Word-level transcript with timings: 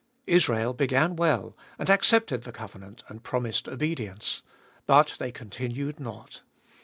Israel 0.25 0.73
began 0.73 1.15
well, 1.15 1.55
and 1.77 1.87
accepted 1.87 2.41
the 2.41 2.51
covenant, 2.51 3.03
and 3.07 3.21
promised 3.21 3.67
obedience. 3.69 4.41
But 4.87 5.15
they 5.19 5.31
continued 5.31 5.99
not. 5.99 6.41